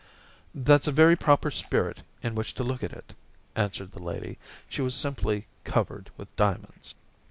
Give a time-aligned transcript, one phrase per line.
[0.35, 3.13] * That's a very proper spirit in which to look at it,'
[3.55, 6.95] answered the lady....* She was simply covered with diamonds.'